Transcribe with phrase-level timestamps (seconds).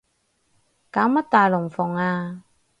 [0.89, 2.43] 搞乜大龍鳳啊